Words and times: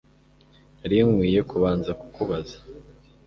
Nari 0.79 0.97
nkwiye 1.07 1.41
kubanza 1.49 1.91
kukubaza 1.99 2.57